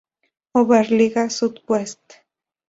[0.53, 2.25] Oberliga Südwest.